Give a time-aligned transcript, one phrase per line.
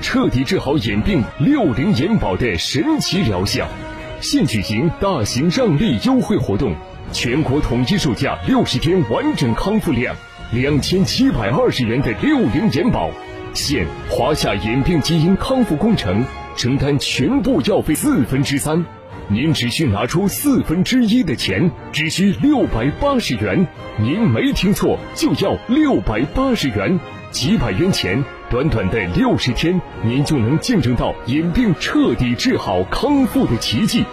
[0.00, 3.66] 彻底治好眼病六零眼保的神奇疗效。
[4.20, 6.74] 现举行大型让利优惠活动，
[7.12, 10.16] 全国统一售价六十天完整康复量
[10.52, 13.10] 两千七百二十元的六零眼保，
[13.52, 16.24] 现华夏眼病基因康复工程
[16.56, 18.84] 承担全部药费四分之三，
[19.28, 23.66] 您只需拿出四分之一的钱，只需六百八十元。
[23.98, 26.98] 您没听错，就要六百八十元，
[27.30, 28.24] 几百元钱，
[28.54, 34.04] 短短的六十天，您就能见证到眼病彻底治好康复的奇迹。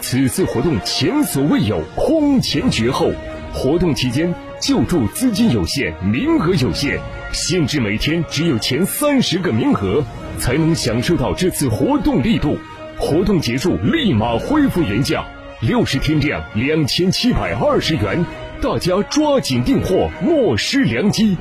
[0.00, 3.10] 此次活动前所未有，空前绝后。
[3.52, 6.98] 活动期间，救助资金有限，名额有限，
[7.34, 10.02] 限制每天只有前三十个名额，
[10.38, 12.56] 才能享受到这次活动力度。
[12.96, 15.22] 活动结束，立马恢复原价，
[15.60, 18.24] 六十天量两千七百二十元，
[18.62, 21.36] 大家抓紧订货，莫失良机。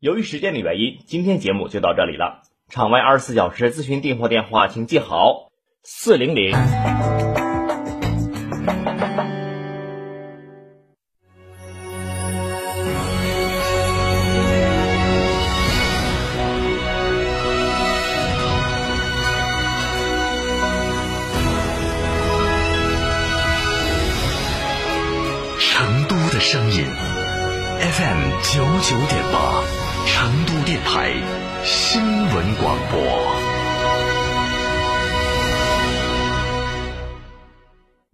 [0.00, 2.40] 由于时间的原因，今天节目就到这里了。
[2.70, 5.50] 场外二十四小时咨询订货电话，请记好：
[5.82, 6.52] 四零零。
[25.58, 26.86] 成都的声音
[27.80, 29.62] FM 九九点八，
[30.12, 31.14] 成都电台
[31.62, 33.49] 新闻广播。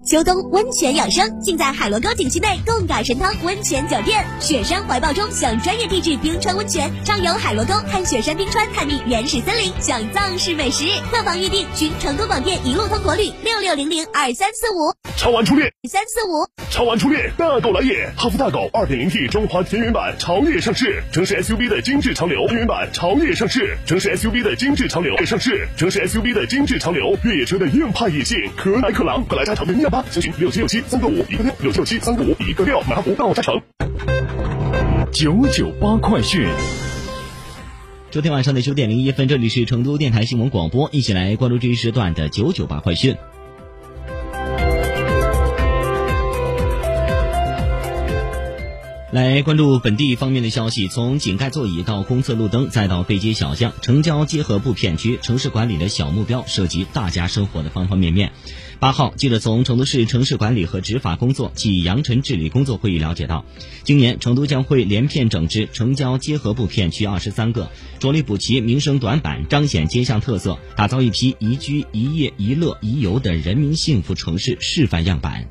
[0.07, 4.25] 秋冬温泉养生，尽在海螺沟景区内贡嘎神汤温泉酒店。
[4.39, 10.85] 雪山怀抱中享专业地质冰川温泉，畅游海螺沟看雪山冰川，探秘原始森林，享藏式美食。
[11.11, 14.95] 客房预订，寻成都广电一路通国旅六六零零二三四五。
[15.17, 16.47] 超玩初恋三四五。
[16.71, 18.09] 超玩初恋，大狗来也！
[18.17, 33.59] 哈弗大狗二点零 T 中华田园版潮野上市，城市 SUV 的精致潮流，田园版潮野上市，城市 SUV 的精致潮流上市，城市 SUV 的精致潮流，越野车的硬派野性，可奶可狼，快来加长零幺八，详询六七六七三个五一个六，六七六七三个五一个六，马上到加成。
[35.11, 36.47] 九九八快讯，
[38.11, 43.17] 昨天晚上的九点零一分，这里是成都电台新闻广播，一起来关注这一时段的九九八快讯。
[49.13, 58.33] 来关注本地方面的消息，从井盖座椅到公厕路灯，再到背街小巷，城郊结合部片区城市管理的小目标，涉及大家生活的方方面面。
[58.79, 63.47] 八号，记者从成都市城市管理和执法工作暨扬尘治理工作会议了解到，
[63.85, 75.49] 今年成都将会连片整治城郊结合部片区二十三个，着力补齐民生短板，彰显街巷特色，打造一批宜居、宜业、宜乐、宜游的人民幸福城市示范样板。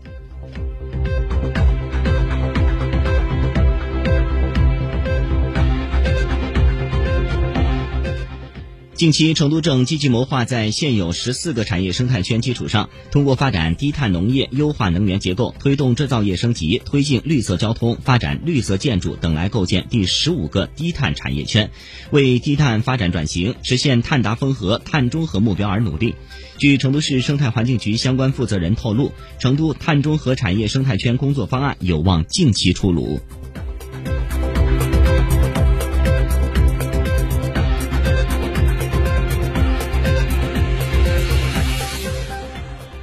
[8.95, 21.71] 近期，成都正积极谋划在现有十四个产业生态圈基础上，通过发展低碳农业、优化能源结构、推动制造业升级、推进绿色交通、发展绿色建筑等，来构建第十五个低碳产业圈，
[22.11, 26.15] 为低碳发展转型、实现碳达峰和碳中和目标而努力。
[26.57, 33.19] 据成都市生态环境局相关负责人透露，成都碳中和产业生态圈工作方案有望近期出炉。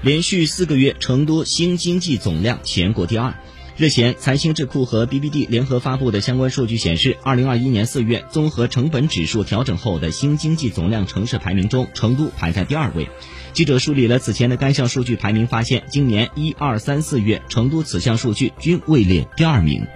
[0.03, 3.35] 连续四个月，成都新经济总量全国第二。
[3.77, 13.09] 日前，财新智库和 BBD 联合发布的相关数据显示，二零二一年四月综合成本指数调整后的新经济总量城市排名中，成都排在第二位。
[13.53, 19.87] 记者梳理了此前的该项数据排名，发现今年一二三四月，成都此项数据均位列第二名。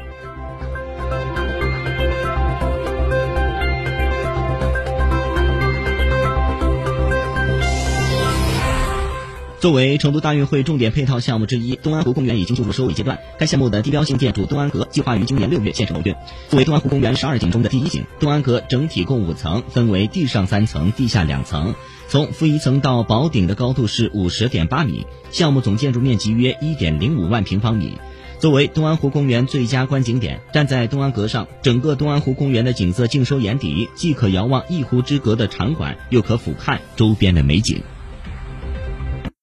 [9.58, 13.18] 作为成都大运会重点配套项目之一，东安湖公园已经进入收尾阶段。
[13.38, 16.14] 该项目的地标性建筑东安阁计划于今年六月建成投运。
[16.50, 21.74] 作为东安湖公园十二景中的第一景，东安阁整体共五层，分为地上三层、地下两层。
[22.08, 27.98] 从负一层到宝顶的高度是五十点八米，项目总建筑面积约一点零五万平方米。
[28.38, 37.80] 作为东安湖公园最佳观景点，站在东安阁上，整个东安湖公园的景色尽收眼底，既可遥望一湖之隔的场馆，又可俯瞰周边的美景。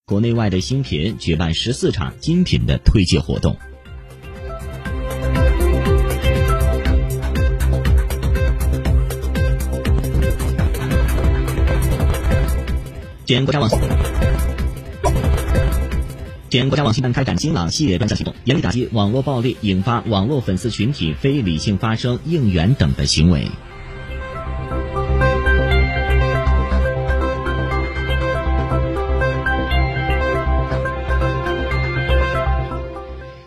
[0.06, 3.56] 国内外的新品举办十四场精品的推介活动。
[13.26, 13.70] 前国家网，
[16.50, 23.48] 前国家网信办开展新浪系列专项行动，严厉打击网络暴力引发网络粉丝群体非理性发声、应援等的行为。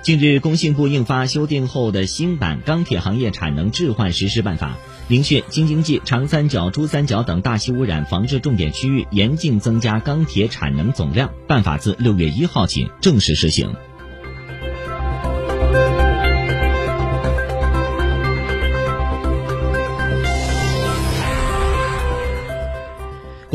[0.06, 4.78] 近日，工信部印发修订后的新版《钢铁行业产能置换实施办法》，
[5.10, 11.32] 明确京津冀、长三角、珠三角等大气污染防治重点区域严禁增加钢铁产能总量。
[11.48, 13.74] 办法自六月一号起正式实行。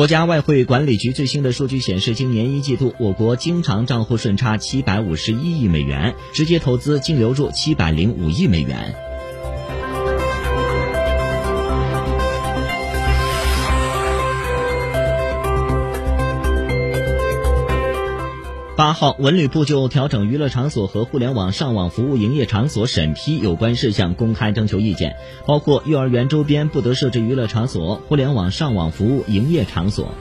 [0.01, 9.11] 国家外汇管理局最新的数据显示，今年一季度我国经常账户顺差七百五十一亿美元，直接投资净流入七百零五亿美元。
[18.81, 30.16] 八号，文旅部就调整娱乐场所和互联网上网服务营业场所审批有关事项公开征求意见，包括幼儿园周边不得设置娱乐场所、互联网上网服务营业场所。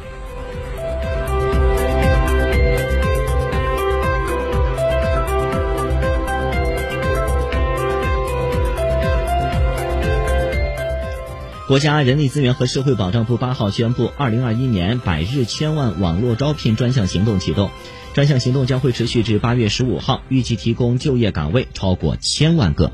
[11.70, 17.70] 国家人力资源和社会保障部八号宣布，二零二一年百日千万网络招聘专项行动启动。
[18.12, 22.90] 专项行动将会持续至八月十五号，预计提供就业岗位超过千万个。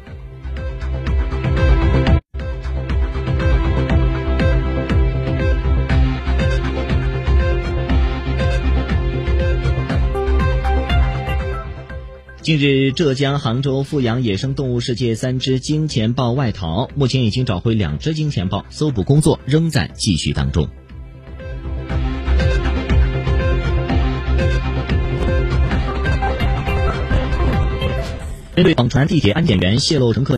[12.46, 20.68] 近日，浙江杭州富阳野生动物世界三只金钱豹外逃，目前已经找回两只金钱豹，搜捕工作仍在继续当中。
[28.54, 30.34] 针对网传地铁安检员泄露乘客。